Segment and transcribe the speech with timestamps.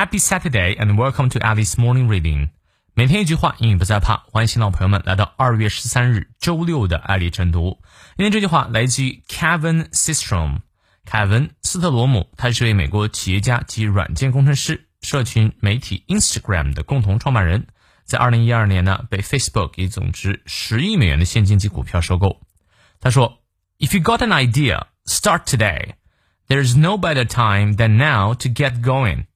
[0.00, 2.48] Happy Saturday and welcome to Alice Morning Reading。
[2.94, 4.24] 每天一句话，英语不再怕。
[4.32, 7.82] 欢迎新老朋友们来到二月十三日周六的爱丽晨读。
[8.16, 10.60] 今天这句话来自于 Kevin Systrom，
[11.04, 17.66] 凯文·斯特罗姆，他是位美国企业家及软件工程师，社群媒体 Instagram 的共同创办人。
[18.06, 22.40] 在二零一二年呢，被 Facebook 以总值十亿美元的现金及股票收购。
[23.00, 25.90] 他说：“If you got an idea, start today.
[26.48, 29.26] There's no better time than now to get going.”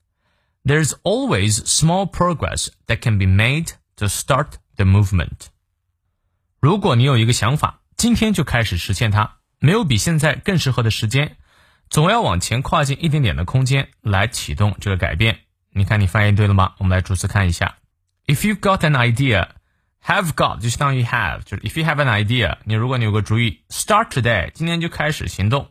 [0.69, 5.49] There's always small progress that can be made to start the movement.
[6.61, 11.37] 如果你有一个想法，今天就开始实现它，没有比现在更适合的时间。
[11.91, 15.41] 总要往前跨进一点点的空间来启动这个改变。
[15.71, 16.75] 你看，你翻译对了吗？
[16.79, 17.77] 我们来逐词看一下。
[18.27, 19.49] If you've got an idea,
[20.03, 25.71] have got 就相当于 have，就是 if you have an idea，你如果你有个主意，start today，今天就开始行动。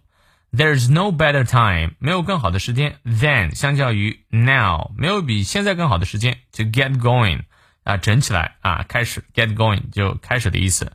[0.51, 7.43] There's no better time，没有更好的时间 than 相较于 now，没有比现在更好的时间 to get going
[7.84, 10.93] 啊，整起来啊，开始 get going 就开始的意思。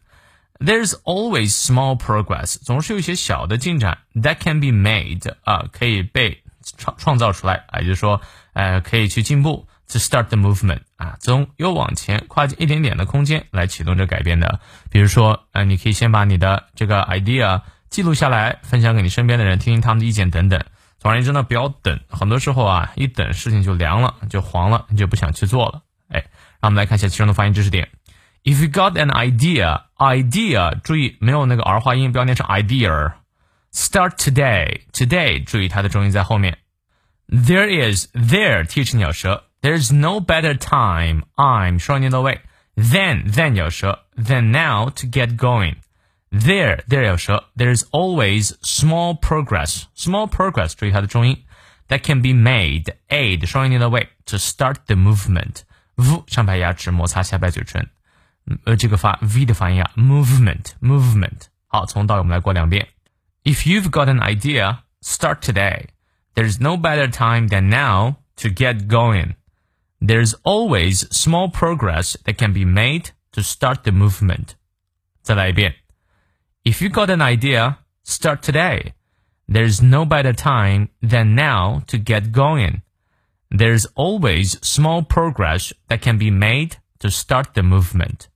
[0.57, 6.43] There's always small progress，总是有一些小的进展 that can be made 啊，可以被
[6.77, 8.21] 创创造出来啊，也就是说，
[8.53, 14.59] 呃，可以去进步 to start the movement 啊，总有往前跨进一点点的空间来启动这改变的。
[14.89, 17.61] 比如说，呃，你可以先把你的这个 idea。
[17.92, 20.62] 记录下来，分享给你身边的人，听听他们的意见等等。
[20.98, 25.82] 总而言之呢，不要等，很多时候啊，一等事情就凉了，就黄了，你就不想去做了。
[26.08, 26.24] 哎，
[26.60, 27.88] 让我们来看一下其中的发音知识点。
[28.44, 36.58] If you got an idea, idea，注意没有那个儿化音，不要念成 idea。Start today, today，注意它的重音在后面。
[37.28, 42.40] There is there t 成咬舌，There's no better time, I'm 双音到位，
[42.74, 45.74] than than 咬舌，than now to get going。
[46.32, 51.44] There, there 有舌，There's always small progress, small progress，注意它的重音，
[51.88, 57.88] that can be made, aid 双音念到位，to start the movement。v 上排牙齿摩擦下排嘴唇，
[58.64, 61.46] 呃，这个发 v 的发音啊，movement, movement。
[61.66, 62.88] 好，从到尾我们来过两遍。
[63.44, 65.86] If you've got an idea, start today.
[66.34, 69.34] There's no better time than now to get going.
[70.00, 74.50] There's always small progress that can be made to start the movement.
[75.22, 75.74] 再来一遍。
[76.64, 78.94] if you got an idea, start today.
[79.46, 82.82] There's no better time than now to get going.
[83.50, 88.26] There's always small progress that can be made to start the movement.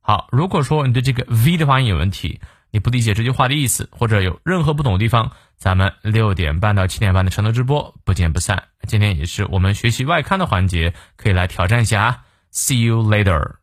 [0.00, 2.40] 好，如果说你对这个 V 的发音有问题，
[2.70, 8.64] 你不理解这句话的意思，或者有任何不懂的地方，咱们六点半到七点半的晨读直播不见不散。
[8.86, 12.24] 今天也是我们学习外刊的环节，可以来挑战一下啊。
[12.52, 13.56] See you later.